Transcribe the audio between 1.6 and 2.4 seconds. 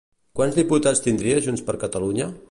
per Catalunya?